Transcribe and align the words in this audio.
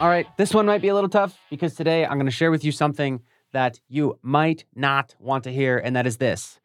All 0.00 0.06
right, 0.06 0.28
this 0.36 0.54
one 0.54 0.64
might 0.64 0.80
be 0.80 0.86
a 0.86 0.94
little 0.94 1.10
tough 1.10 1.36
because 1.50 1.74
today 1.74 2.06
I'm 2.06 2.18
going 2.18 2.26
to 2.26 2.30
share 2.30 2.52
with 2.52 2.62
you 2.62 2.70
something 2.70 3.20
that 3.52 3.80
you 3.88 4.16
might 4.22 4.64
not 4.72 5.16
want 5.18 5.42
to 5.42 5.50
hear, 5.50 5.76
and 5.76 5.96
that 5.96 6.06
is 6.06 6.18
this. 6.18 6.60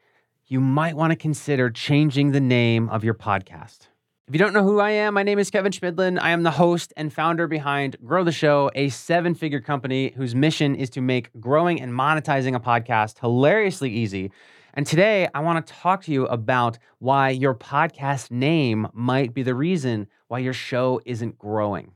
You 0.46 0.60
might 0.60 0.96
want 0.96 1.14
to 1.14 1.16
consider 1.16 1.72
changing 1.72 2.32
the 2.32 2.40
name 2.40 2.90
of 2.90 3.04
your 3.04 3.16
podcast. 3.16 3.88
If 4.28 4.36
you 4.36 4.38
don't 4.38 4.54
know 4.54 4.64
who 4.64 4.80
I 4.80 4.92
am, 4.92 5.16
my 5.16 5.24
name 5.24 5.40
is 5.40 5.50
Kevin 5.50 5.72
Chemidlin. 5.72 6.22
I 6.22 6.30
am 6.30 6.44
the 6.44 6.52
host 6.52 6.94
and 6.96 7.12
founder 7.12 7.48
behind 7.48 7.98
Grow 8.06 8.24
the 8.24 8.32
Show, 8.32 8.70
a 8.76 8.90
seven 8.90 9.34
figure 9.34 9.62
company 9.62 10.14
whose 10.16 10.36
mission 10.36 10.76
is 10.76 10.92
to 10.92 11.02
make 11.02 11.32
growing 11.40 11.82
and 11.82 11.92
monetizing 11.92 12.56
a 12.56 12.60
podcast 12.60 13.18
hilariously 13.18 13.90
easy. 13.90 14.32
And 14.76 14.86
today 14.86 15.28
I 15.34 15.40
want 15.40 15.66
to 15.66 15.74
talk 15.74 16.04
to 16.04 16.12
you 16.12 16.28
about 16.28 16.78
why 17.00 17.30
your 17.30 17.56
podcast 17.56 18.30
name 18.30 18.90
might 18.94 19.34
be 19.34 19.42
the 19.42 19.56
reason 19.56 20.06
why 20.28 20.38
your 20.38 20.54
show 20.54 21.02
isn't 21.04 21.40
growing. 21.40 21.94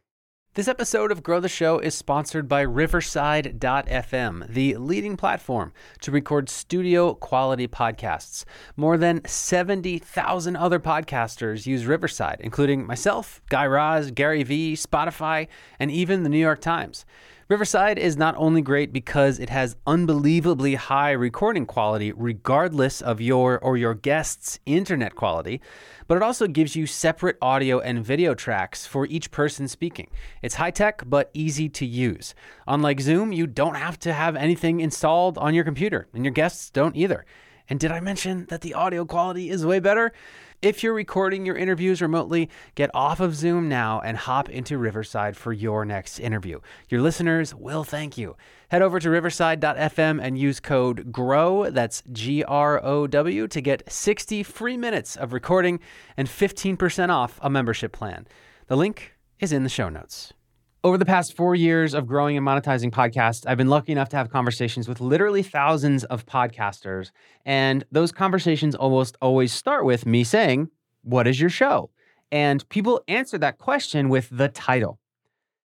This 0.58 0.68
episode 0.68 1.12
of 1.12 1.22
Grow 1.22 1.40
the 1.40 1.48
Show 1.48 1.78
is 1.78 1.94
sponsored 1.94 2.48
by 2.48 2.62
Riverside.fm, 2.62 4.48
the 4.52 4.76
leading 4.78 5.16
platform 5.16 5.72
to 6.02 6.10
record 6.10 6.50
studio 6.50 7.14
quality 7.14 7.68
podcasts. 7.68 8.44
More 8.76 8.98
than 8.98 9.24
70,000 9.24 10.56
other 10.56 10.80
podcasters 10.80 11.68
use 11.68 11.86
Riverside, 11.86 12.38
including 12.40 12.88
myself, 12.88 13.40
Guy 13.50 13.68
Raz, 13.68 14.10
Gary 14.10 14.42
Vee, 14.42 14.74
Spotify, 14.74 15.48
and 15.78 15.92
even 15.92 16.24
the 16.24 16.30
New 16.30 16.40
York 16.40 16.60
Times. 16.60 17.06
Riverside 17.50 17.98
is 17.98 18.18
not 18.18 18.36
only 18.36 18.62
great 18.62 18.92
because 18.92 19.40
it 19.40 19.50
has 19.50 19.78
unbelievably 19.88 20.76
high 20.76 21.12
recording 21.12 21.66
quality, 21.66 22.12
regardless 22.12 23.02
of 23.02 23.22
your 23.22 23.58
or 23.60 23.78
your 23.78 23.94
guest's 23.94 24.60
internet 24.66 25.16
quality, 25.16 25.62
but 26.10 26.18
it 26.18 26.24
also 26.24 26.48
gives 26.48 26.76
you 26.76 26.86
separate 26.86 27.38
audio 27.42 27.80
and 27.80 28.04
video 28.04 28.34
tracks 28.34 28.86
for 28.86 29.06
each 29.06 29.32
person 29.32 29.70
speaking. 29.70 30.10
It's 30.42 30.56
high 30.56 30.72
tech, 30.72 31.04
but 31.06 31.32
easy 31.34 31.70
to 31.70 31.86
use. 31.86 32.36
Unlike 32.68 33.00
Zoom, 33.00 33.32
you 33.32 33.48
don't 33.48 33.76
have 33.76 33.98
to 34.00 34.12
have 34.12 34.36
anything 34.36 34.82
installed 34.82 35.38
on 35.38 35.54
your 35.54 35.64
computer, 35.64 36.10
and 36.14 36.26
your 36.26 36.34
guests 36.34 36.70
don't 36.70 36.98
either. 36.98 37.26
And 37.70 37.80
did 37.80 37.92
I 37.92 38.00
mention 38.00 38.46
that 38.50 38.62
the 38.62 38.74
audio 38.74 39.06
quality 39.06 39.50
is 39.50 39.66
way 39.66 39.80
better? 39.80 40.14
If 40.62 40.82
you're 40.82 40.94
recording 40.94 41.46
your 41.46 41.56
interviews 41.56 42.02
remotely, 42.02 42.50
get 42.74 42.90
off 42.94 43.20
of 43.20 43.36
Zoom 43.36 43.70
now 43.70 44.02
and 44.02 44.18
hop 44.18 44.50
into 44.50 44.78
Riverside 44.78 45.38
for 45.38 45.54
your 45.54 45.86
next 45.86 46.18
interview. 46.20 46.62
Your 46.90 47.02
listeners 47.02 47.54
will 47.54 47.84
thank 47.84 48.18
you. 48.18 48.36
Head 48.70 48.82
over 48.82 49.00
to 49.00 49.10
riverside.fm 49.10 50.20
and 50.22 50.38
use 50.38 50.60
code 50.60 51.12
GROW, 51.12 51.70
that's 51.70 52.02
G 52.12 52.44
R 52.44 52.84
O 52.84 53.06
W, 53.06 53.48
to 53.48 53.62
get 53.62 53.92
60 53.92 54.42
free 54.42 54.78
minutes 54.78 55.16
of 55.16 55.32
recording 55.32 55.80
and 56.18 56.28
15% 56.28 57.10
off 57.10 57.40
a 57.44 57.50
membership 57.50 57.92
plan. 57.92 58.28
The 58.66 58.78
link 58.78 59.14
is 59.40 59.52
in 59.52 59.62
the 59.62 59.70
show 59.70 59.90
notes. 59.90 60.34
Over 60.84 60.98
the 61.00 61.06
past 61.06 61.36
four 61.36 61.56
years 61.56 61.96
of 61.96 62.06
growing 62.06 62.38
and 62.38 62.46
monetizing 62.46 62.92
podcasts, 62.92 63.46
I've 63.48 63.58
been 63.58 63.68
lucky 63.68 63.92
enough 63.92 64.10
to 64.10 64.16
have 64.16 64.30
conversations 64.30 64.88
with 64.88 65.02
literally 65.02 65.42
thousands 65.42 66.04
of 66.04 66.28
podcasters. 66.28 67.10
And 67.46 67.84
those 67.92 68.12
conversations 68.12 68.76
almost 68.76 69.18
always 69.20 69.52
start 69.52 69.86
with 69.86 70.06
me 70.06 70.24
saying, 70.24 70.70
What 71.02 71.28
is 71.28 71.42
your 71.42 71.50
show? 71.50 71.90
And 72.32 72.68
people 72.70 73.02
answer 73.08 73.40
that 73.40 73.58
question 73.58 74.08
with 74.10 74.30
the 74.32 74.50
title. 74.50 75.00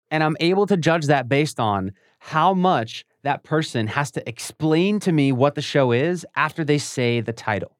And 0.10 0.24
I'm 0.24 0.38
able 0.40 0.66
to 0.68 0.78
judge 0.78 1.08
that 1.08 1.28
based 1.28 1.60
on 1.60 1.92
how 2.20 2.54
much 2.54 3.04
that 3.24 3.44
person 3.44 3.88
has 3.88 4.12
to 4.12 4.28
explain 4.28 5.00
to 5.02 5.12
me 5.12 5.34
what 5.34 5.56
the 5.56 5.62
show 5.62 5.92
is 5.92 6.26
after 6.36 6.64
they 6.64 6.78
say 6.78 7.20
the 7.20 7.34
title. 7.34 7.76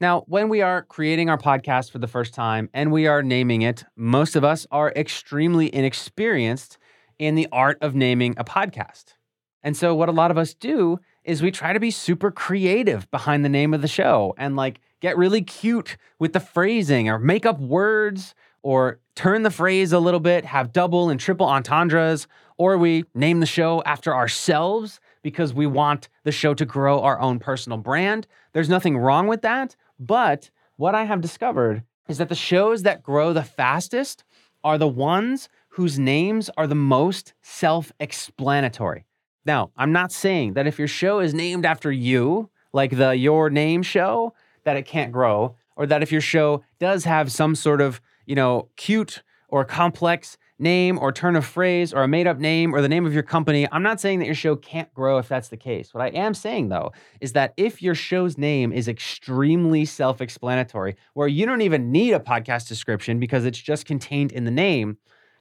Now, 0.00 0.24
when 0.26 0.48
we 0.48 0.60
are 0.60 0.82
creating 0.82 1.30
our 1.30 1.38
podcast 1.38 1.90
for 1.92 1.98
the 1.98 2.08
first 2.08 2.34
time 2.34 2.68
and 2.74 2.90
we 2.90 3.06
are 3.06 3.22
naming 3.22 3.62
it, 3.62 3.84
most 3.96 4.34
of 4.34 4.42
us 4.42 4.66
are 4.72 4.92
extremely 4.96 5.72
inexperienced 5.72 6.78
in 7.18 7.36
the 7.36 7.46
art 7.52 7.78
of 7.80 7.94
naming 7.94 8.34
a 8.36 8.44
podcast. 8.44 9.14
And 9.62 9.76
so, 9.76 9.94
what 9.94 10.08
a 10.08 10.12
lot 10.12 10.32
of 10.32 10.38
us 10.38 10.52
do 10.52 10.98
is 11.22 11.42
we 11.42 11.52
try 11.52 11.72
to 11.72 11.80
be 11.80 11.92
super 11.92 12.30
creative 12.30 13.08
behind 13.12 13.44
the 13.44 13.48
name 13.48 13.72
of 13.72 13.82
the 13.82 13.88
show 13.88 14.34
and 14.36 14.56
like 14.56 14.80
get 15.00 15.16
really 15.16 15.42
cute 15.42 15.96
with 16.18 16.32
the 16.32 16.40
phrasing 16.40 17.08
or 17.08 17.18
make 17.18 17.46
up 17.46 17.60
words 17.60 18.34
or 18.62 18.98
turn 19.14 19.42
the 19.42 19.50
phrase 19.50 19.92
a 19.92 19.98
little 20.00 20.20
bit, 20.20 20.44
have 20.44 20.72
double 20.72 21.08
and 21.08 21.20
triple 21.20 21.46
entendres, 21.46 22.26
or 22.56 22.78
we 22.78 23.04
name 23.14 23.40
the 23.40 23.46
show 23.46 23.82
after 23.84 24.14
ourselves 24.14 25.00
because 25.22 25.54
we 25.54 25.66
want 25.66 26.08
the 26.24 26.32
show 26.32 26.52
to 26.54 26.64
grow 26.64 27.00
our 27.00 27.20
own 27.20 27.38
personal 27.38 27.78
brand. 27.78 28.26
There's 28.52 28.68
nothing 28.68 28.96
wrong 28.96 29.26
with 29.26 29.42
that. 29.42 29.76
But 30.06 30.50
what 30.76 30.94
I 30.94 31.04
have 31.04 31.20
discovered 31.20 31.82
is 32.08 32.18
that 32.18 32.28
the 32.28 32.34
shows 32.34 32.82
that 32.82 33.02
grow 33.02 33.32
the 33.32 33.42
fastest 33.42 34.22
are 34.62 34.76
the 34.76 34.88
ones 34.88 35.48
whose 35.70 35.98
names 35.98 36.50
are 36.56 36.66
the 36.66 36.74
most 36.74 37.32
self 37.42 37.90
explanatory. 37.98 39.06
Now, 39.46 39.70
I'm 39.76 39.92
not 39.92 40.12
saying 40.12 40.54
that 40.54 40.66
if 40.66 40.78
your 40.78 40.88
show 40.88 41.20
is 41.20 41.32
named 41.32 41.64
after 41.64 41.90
you, 41.90 42.50
like 42.72 42.96
the 42.96 43.16
Your 43.16 43.48
Name 43.50 43.82
show, 43.82 44.34
that 44.64 44.76
it 44.76 44.86
can't 44.86 45.12
grow, 45.12 45.56
or 45.76 45.86
that 45.86 46.02
if 46.02 46.12
your 46.12 46.20
show 46.20 46.62
does 46.78 47.04
have 47.04 47.32
some 47.32 47.54
sort 47.54 47.80
of, 47.80 48.00
you 48.26 48.34
know, 48.34 48.68
cute 48.76 49.22
or 49.48 49.64
complex 49.64 50.36
name 50.58 50.98
or 50.98 51.10
turn 51.10 51.36
of 51.36 51.44
phrase 51.44 51.92
or 51.92 52.02
a 52.02 52.08
made 52.08 52.26
up 52.26 52.38
name 52.38 52.74
or 52.74 52.80
the 52.80 52.88
name 52.88 53.06
of 53.06 53.12
your 53.12 53.22
company. 53.22 53.66
I'm 53.72 53.82
not 53.82 54.00
saying 54.00 54.20
that 54.20 54.26
your 54.26 54.34
show 54.34 54.54
can't 54.54 54.92
grow 54.94 55.18
if 55.18 55.28
that's 55.28 55.48
the 55.48 55.56
case. 55.56 55.92
What 55.92 56.02
I 56.02 56.08
am 56.08 56.34
saying 56.34 56.68
though 56.68 56.92
is 57.20 57.32
that 57.32 57.54
if 57.56 57.82
your 57.82 57.94
show's 57.94 58.38
name 58.38 58.72
is 58.72 58.86
extremely 58.86 59.84
self 59.84 60.20
explanatory, 60.20 60.96
where 61.14 61.28
you 61.28 61.46
don't 61.46 61.62
even 61.62 61.90
need 61.90 62.12
a 62.12 62.20
podcast 62.20 62.68
description 62.68 63.18
because 63.18 63.44
it's 63.44 63.58
just 63.58 63.86
contained 63.86 64.32
in 64.32 64.44
the 64.44 64.50
name, 64.50 64.98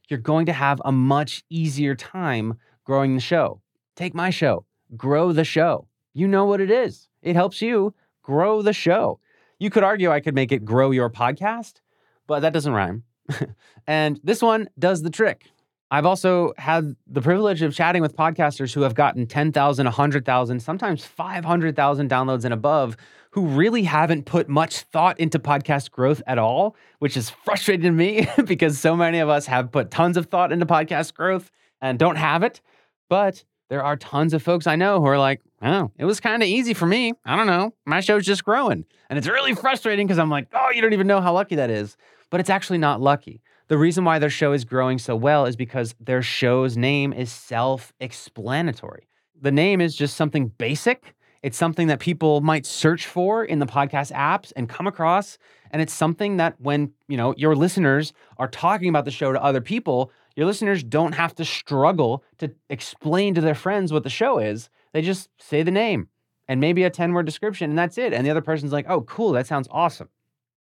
you're 0.09 0.19
going 0.19 0.45
to 0.47 0.53
have 0.53 0.81
a 0.83 0.91
much 0.91 1.43
easier 1.49 1.95
time 1.95 2.55
growing 2.83 3.15
the 3.15 3.21
show. 3.21 3.61
Take 3.95 4.15
my 4.15 4.31
show, 4.31 4.65
grow 4.97 5.31
the 5.31 5.45
show. 5.45 5.87
You 6.13 6.27
know 6.27 6.45
what 6.45 6.61
it 6.61 6.71
is, 6.71 7.07
it 7.21 7.35
helps 7.35 7.61
you 7.61 7.93
grow 8.23 8.61
the 8.61 8.73
show. 8.73 9.19
You 9.59 9.69
could 9.69 9.83
argue 9.83 10.11
I 10.11 10.19
could 10.19 10.35
make 10.35 10.51
it 10.51 10.65
grow 10.65 10.91
your 10.91 11.09
podcast, 11.09 11.81
but 12.27 12.39
that 12.41 12.53
doesn't 12.53 12.73
rhyme. 12.73 13.03
and 13.87 14.19
this 14.23 14.41
one 14.41 14.69
does 14.77 15.01
the 15.01 15.09
trick. 15.09 15.49
I've 15.93 16.07
also 16.07 16.53
had 16.57 16.95
the 17.05 17.21
privilege 17.21 17.61
of 17.61 17.75
chatting 17.75 18.01
with 18.01 18.15
podcasters 18.15 18.73
who 18.73 18.81
have 18.81 18.95
gotten 18.95 19.27
10,000, 19.27 19.85
100,000, 19.85 20.59
sometimes 20.59 21.05
500,000 21.05 22.09
downloads 22.09 22.45
and 22.45 22.53
above 22.53 22.97
who 23.29 23.45
really 23.45 23.83
haven't 23.83 24.25
put 24.25 24.49
much 24.49 24.81
thought 24.81 25.19
into 25.19 25.37
podcast 25.37 25.91
growth 25.91 26.21
at 26.25 26.39
all, 26.39 26.75
which 26.97 27.15
is 27.15 27.29
frustrating 27.29 27.83
to 27.83 27.91
me 27.91 28.27
because 28.45 28.79
so 28.79 28.95
many 28.95 29.19
of 29.19 29.29
us 29.29 29.45
have 29.45 29.71
put 29.71 29.91
tons 29.91 30.17
of 30.17 30.27
thought 30.27 30.51
into 30.51 30.65
podcast 30.65 31.13
growth 31.13 31.51
and 31.79 31.99
don't 31.99 32.15
have 32.15 32.41
it. 32.41 32.61
But 33.07 33.43
there 33.69 33.83
are 33.83 33.95
tons 33.95 34.33
of 34.33 34.41
folks 34.41 34.65
I 34.65 34.75
know 34.75 34.99
who 34.99 35.05
are 35.05 35.19
like, 35.19 35.41
oh, 35.61 35.91
it 35.99 36.05
was 36.05 36.19
kind 36.19 36.41
of 36.41 36.49
easy 36.49 36.73
for 36.73 36.87
me. 36.87 37.13
I 37.23 37.35
don't 37.35 37.47
know. 37.47 37.71
My 37.85 37.99
show's 37.99 38.25
just 38.25 38.43
growing. 38.43 38.85
And 39.11 39.19
it's 39.19 39.27
really 39.27 39.53
frustrating 39.53 40.07
because 40.07 40.17
I'm 40.17 40.31
like, 40.31 40.47
oh, 40.53 40.71
you 40.71 40.81
don't 40.81 40.93
even 40.93 41.05
know 41.05 41.21
how 41.21 41.33
lucky 41.33 41.55
that 41.55 41.69
is 41.69 41.97
but 42.33 42.39
it's 42.39 42.49
actually 42.49 42.79
not 42.79 42.99
lucky. 42.99 43.43
The 43.67 43.77
reason 43.77 44.05
why 44.05 44.17
their 44.17 44.27
show 44.27 44.53
is 44.53 44.65
growing 44.65 44.97
so 44.97 45.15
well 45.15 45.45
is 45.45 45.55
because 45.55 45.93
their 45.99 46.23
show's 46.23 46.75
name 46.75 47.13
is 47.13 47.31
self 47.31 47.93
explanatory. 47.99 49.07
The 49.39 49.51
name 49.51 49.79
is 49.79 49.95
just 49.95 50.17
something 50.17 50.47
basic. 50.47 51.13
It's 51.43 51.59
something 51.59 51.85
that 51.89 51.99
people 51.99 52.41
might 52.41 52.65
search 52.65 53.05
for 53.05 53.45
in 53.45 53.59
the 53.59 53.67
podcast 53.67 54.11
apps 54.13 54.51
and 54.55 54.67
come 54.67 54.87
across. 54.87 55.37
And 55.69 55.79
it's 55.79 55.93
something 55.93 56.37
that 56.37 56.59
when, 56.59 56.93
you 57.07 57.17
know, 57.17 57.35
your 57.37 57.55
listeners 57.55 58.13
are 58.39 58.47
talking 58.47 58.89
about 58.89 59.05
the 59.05 59.11
show 59.11 59.31
to 59.31 59.43
other 59.43 59.61
people, 59.61 60.11
your 60.35 60.47
listeners 60.47 60.83
don't 60.83 61.13
have 61.13 61.35
to 61.35 61.45
struggle 61.45 62.23
to 62.39 62.51
explain 62.67 63.35
to 63.35 63.41
their 63.41 63.53
friends 63.53 63.93
what 63.93 64.01
the 64.01 64.09
show 64.09 64.39
is. 64.39 64.71
They 64.91 65.03
just 65.03 65.29
say 65.39 65.61
the 65.61 65.69
name 65.69 66.07
and 66.47 66.59
maybe 66.59 66.83
a 66.83 66.89
10 66.89 67.13
word 67.13 67.27
description, 67.27 67.69
and 67.69 67.77
that's 67.77 67.99
it. 67.99 68.11
And 68.11 68.25
the 68.25 68.31
other 68.31 68.41
person's 68.41 68.71
like, 68.71 68.87
oh, 68.89 69.01
cool, 69.01 69.33
that 69.33 69.45
sounds 69.45 69.67
awesome. 69.69 70.09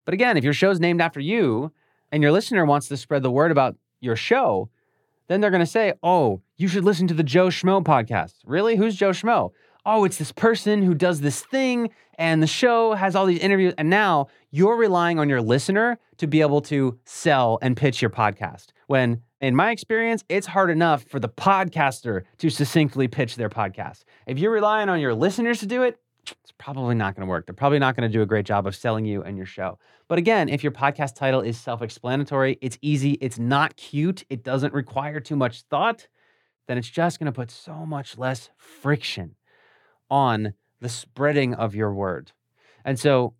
But 0.04 0.14
again, 0.14 0.36
if 0.36 0.44
your 0.44 0.52
show's 0.52 0.80
named 0.80 1.00
after 1.00 1.20
you 1.20 1.72
and 2.12 2.22
your 2.22 2.32
listener 2.32 2.64
wants 2.64 2.88
to 2.88 2.96
spread 2.96 3.22
the 3.22 3.30
word 3.30 3.50
about 3.50 3.76
your 4.00 4.16
show, 4.16 4.70
then 5.28 5.40
they're 5.40 5.50
going 5.50 5.60
to 5.60 5.66
say, 5.66 5.92
oh, 6.02 6.42
you 6.56 6.66
should 6.66 6.84
listen 6.84 7.06
to 7.06 7.14
the 7.14 7.22
Joe 7.22 7.48
Schmo 7.48 7.84
podcast. 7.84 8.34
Really? 8.44 8.76
Who's 8.76 8.96
Joe 8.96 9.10
Schmo? 9.10 9.52
Oh, 9.86 10.04
it's 10.04 10.18
this 10.18 10.32
person 10.32 10.82
who 10.82 10.94
does 10.94 11.20
this 11.20 11.42
thing 11.42 11.90
and 12.18 12.42
the 12.42 12.46
show 12.46 12.92
has 12.92 13.16
all 13.16 13.24
these 13.24 13.38
interviews. 13.38 13.72
And 13.78 13.88
now 13.88 14.26
you're 14.50 14.76
relying 14.76 15.18
on 15.18 15.28
your 15.28 15.40
listener 15.40 15.98
to 16.18 16.26
be 16.26 16.42
able 16.42 16.60
to 16.62 16.98
sell 17.04 17.58
and 17.62 17.76
pitch 17.76 18.02
your 18.02 18.10
podcast. 18.10 18.66
When, 18.88 19.22
in 19.40 19.56
my 19.56 19.70
experience, 19.70 20.22
it's 20.28 20.48
hard 20.48 20.68
enough 20.68 21.04
for 21.04 21.18
the 21.18 21.30
podcaster 21.30 22.24
to 22.38 22.50
succinctly 22.50 23.08
pitch 23.08 23.36
their 23.36 23.48
podcast. 23.48 24.02
If 24.26 24.38
you're 24.38 24.52
relying 24.52 24.88
on 24.90 25.00
your 25.00 25.14
listeners 25.14 25.60
to 25.60 25.66
do 25.66 25.82
it, 25.82 25.98
it's 26.22 26.52
probably 26.58 26.94
not 26.94 27.14
going 27.14 27.26
to 27.26 27.30
work. 27.30 27.46
They're 27.46 27.54
probably 27.54 27.78
not 27.78 27.96
going 27.96 28.10
to 28.10 28.12
do 28.12 28.22
a 28.22 28.26
great 28.26 28.46
job 28.46 28.66
of 28.66 28.74
selling 28.74 29.04
you 29.04 29.22
and 29.22 29.36
your 29.36 29.46
show. 29.46 29.78
But 30.08 30.18
again, 30.18 30.48
if 30.48 30.62
your 30.62 30.72
podcast 30.72 31.14
title 31.14 31.40
is 31.40 31.58
self 31.58 31.82
explanatory, 31.82 32.58
it's 32.60 32.78
easy, 32.82 33.12
it's 33.20 33.38
not 33.38 33.76
cute, 33.76 34.24
it 34.28 34.42
doesn't 34.42 34.72
require 34.74 35.20
too 35.20 35.36
much 35.36 35.62
thought, 35.62 36.08
then 36.66 36.78
it's 36.78 36.88
just 36.88 37.18
going 37.18 37.26
to 37.26 37.32
put 37.32 37.50
so 37.50 37.86
much 37.86 38.18
less 38.18 38.50
friction 38.56 39.36
on 40.10 40.54
the 40.80 40.88
spreading 40.88 41.54
of 41.54 41.74
your 41.74 41.92
word. 41.92 42.32
And 42.84 42.98
so, 42.98 43.34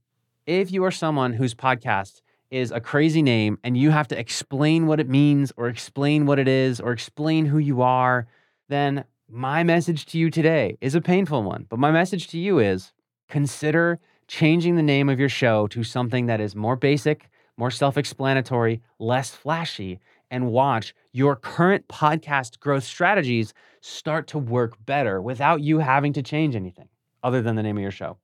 if 0.47 0.73
you 0.73 0.85
are 0.85 0.91
someone 0.91 1.35
whose 1.35 1.55
podcast 1.55 2.21
is 2.51 2.73
a 2.73 2.81
crazy 2.81 3.23
name 3.23 3.59
and 3.63 3.77
you 3.77 3.91
have 3.91 4.09
to 4.09 4.19
explain 4.19 4.87
what 4.87 4.99
it 4.99 5.09
means 5.09 5.53
or 5.57 5.69
explain 5.69 6.27
what 6.27 6.39
it 6.39 6.49
is 6.49 6.81
or 6.81 6.93
explain 6.93 7.47
who 7.47 7.59
you 7.59 7.83
are, 7.83 8.27
then 8.69 9.05
my 9.31 9.63
message 9.63 10.07
to 10.07 10.19
you 10.19 10.31
today 10.31 10.77
is 10.81 10.95
a 10.95 11.01
painful 11.01 11.43
one. 11.43 11.67
But 11.69 11.79
my 11.79 11.91
message 11.91 12.27
to 12.29 12.39
you 12.39 12.59
is 12.59 12.93
consider 13.29 14.01
changing 14.27 14.77
the 14.77 14.83
name 14.83 15.09
of 15.09 15.21
your 15.21 15.29
show 15.29 15.67
to 15.69 15.85
something 15.85 16.27
that 16.27 16.41
is 16.41 16.57
more 16.57 16.77
basic, 16.77 17.29
more 17.57 17.71
self 17.71 17.97
explanatory, 17.97 18.83
less 18.99 19.31
flashy, 19.31 20.01
and 20.31 20.49
watch 20.49 20.95
your 21.13 21.37
current 21.37 21.87
podcast 21.89 22.59
growth 22.61 22.85
strategies 22.85 23.55
start 23.81 24.27
to 24.29 24.39
work 24.39 24.75
better 24.85 25.21
without 25.21 25.61
you 25.61 25.79
having 25.79 26.13
to 26.13 26.23
change 26.23 26.57
anything 26.57 26.89
other 27.23 27.43
than 27.43 27.57
the 27.57 27.63
name 27.63 27.77
of 27.77 27.83
your 27.83 27.91
show. 27.91 28.17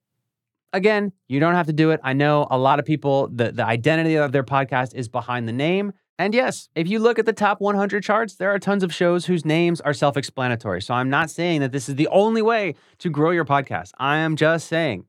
Again, 0.72 1.12
you 1.28 1.40
don't 1.40 1.54
have 1.54 1.66
to 1.66 1.72
do 1.72 1.90
it. 1.90 2.00
I 2.02 2.12
know 2.12 2.46
a 2.50 2.58
lot 2.58 2.78
of 2.78 2.84
people, 2.84 3.28
the, 3.28 3.52
the 3.52 3.64
identity 3.64 4.16
of 4.16 4.32
their 4.32 4.44
podcast 4.44 4.94
is 4.94 5.08
behind 5.08 5.48
the 5.48 5.52
name. 5.52 5.92
And 6.18 6.32
yes, 6.32 6.68
if 6.74 6.88
you 6.88 6.98
look 6.98 7.18
at 7.18 7.26
the 7.26 7.32
top 7.32 7.60
100 7.60 8.02
charts, 8.02 8.36
there 8.36 8.50
are 8.50 8.58
tons 8.58 8.82
of 8.82 8.92
shows 8.92 9.26
whose 9.26 9.44
names 9.44 9.80
are 9.82 9.92
self 9.92 10.16
explanatory. 10.16 10.80
So 10.80 10.94
I'm 10.94 11.10
not 11.10 11.30
saying 11.30 11.60
that 11.60 11.72
this 11.72 11.88
is 11.88 11.96
the 11.96 12.08
only 12.08 12.42
way 12.42 12.74
to 12.98 13.10
grow 13.10 13.30
your 13.30 13.44
podcast. 13.44 13.90
I 13.98 14.18
am 14.18 14.36
just 14.36 14.66
saying 14.66 15.04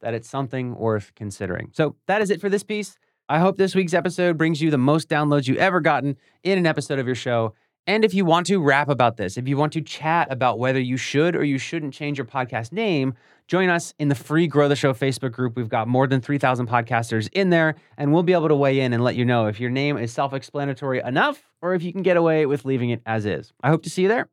that 0.00 0.14
it's 0.14 0.28
something 0.28 0.74
worth 0.74 1.12
considering. 1.14 1.70
So 1.72 1.96
that 2.06 2.22
is 2.22 2.30
it 2.30 2.40
for 2.40 2.48
this 2.48 2.62
piece. 2.62 2.96
I 3.28 3.38
hope 3.40 3.56
this 3.56 3.74
week's 3.74 3.92
episode 3.92 4.38
brings 4.38 4.62
you 4.62 4.70
the 4.70 4.78
most 4.78 5.08
downloads 5.08 5.48
you 5.48 5.56
ever 5.56 5.80
gotten 5.80 6.16
in 6.42 6.58
an 6.58 6.66
episode 6.66 6.98
of 6.98 7.06
your 7.06 7.16
show. 7.16 7.54
And 7.86 8.04
if 8.04 8.14
you 8.14 8.24
want 8.24 8.46
to 8.48 8.60
rap 8.60 8.88
about 8.88 9.16
this, 9.16 9.36
if 9.36 9.46
you 9.46 9.56
want 9.56 9.72
to 9.74 9.80
chat 9.80 10.26
about 10.32 10.58
whether 10.58 10.80
you 10.80 10.96
should 10.96 11.36
or 11.36 11.44
you 11.44 11.56
shouldn't 11.56 11.94
change 11.94 12.18
your 12.18 12.24
podcast 12.24 12.72
name, 12.72 13.14
join 13.46 13.68
us 13.68 13.94
in 14.00 14.08
the 14.08 14.16
free 14.16 14.48
Grow 14.48 14.68
the 14.68 14.74
Show 14.74 14.92
Facebook 14.92 15.30
group. 15.30 15.54
We've 15.54 15.68
got 15.68 15.86
more 15.86 16.08
than 16.08 16.20
3,000 16.20 16.68
podcasters 16.68 17.28
in 17.32 17.50
there, 17.50 17.76
and 17.96 18.12
we'll 18.12 18.24
be 18.24 18.32
able 18.32 18.48
to 18.48 18.56
weigh 18.56 18.80
in 18.80 18.92
and 18.92 19.04
let 19.04 19.14
you 19.14 19.24
know 19.24 19.46
if 19.46 19.60
your 19.60 19.70
name 19.70 19.96
is 19.98 20.12
self 20.12 20.32
explanatory 20.32 21.00
enough 21.00 21.48
or 21.62 21.74
if 21.74 21.82
you 21.84 21.92
can 21.92 22.02
get 22.02 22.16
away 22.16 22.44
with 22.44 22.64
leaving 22.64 22.90
it 22.90 23.02
as 23.06 23.24
is. 23.24 23.52
I 23.62 23.68
hope 23.68 23.84
to 23.84 23.90
see 23.90 24.02
you 24.02 24.08
there. 24.08 24.28